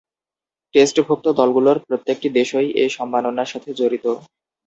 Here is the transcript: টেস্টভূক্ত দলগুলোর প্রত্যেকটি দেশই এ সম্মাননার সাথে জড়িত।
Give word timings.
টেস্টভূক্ত 0.73 1.25
দলগুলোর 1.39 1.77
প্রত্যেকটি 1.87 2.27
দেশই 2.37 2.69
এ 2.75 2.85
সম্মাননার 2.97 3.51
সাথে 3.53 3.69
জড়িত। 3.73 4.05